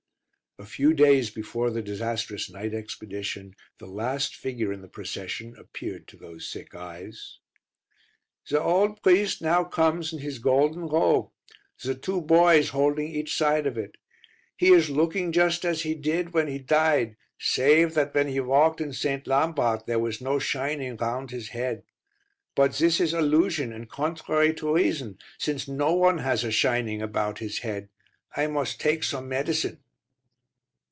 [0.59, 6.07] A few days before the disastrous night expedition the last figure in the procession appeared
[6.09, 7.39] to those sick eyes.
[8.47, 11.31] The old priest now comes in his golden robe,
[11.81, 13.95] the two boys holding each side of it.
[14.57, 18.81] He is looking just as he did when he died, save that when he walked
[18.81, 19.25] in St.
[19.25, 21.83] Lambart there was no shining round his head.
[22.55, 27.39] But this is illusion and contrary to reason, since no one has a shining about
[27.39, 27.87] his head.
[28.37, 29.79] I must take some medicine.